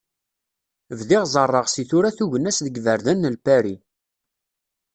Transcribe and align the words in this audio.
Bdiɣ 0.99 1.23
ẓerreɣ 1.33 1.65
si 1.69 1.83
tura 1.89 2.09
tugna-s 2.17 2.59
deg 2.65 2.75
yiberdan 2.77 3.25
n 3.27 3.31
Lpari. 3.35 3.75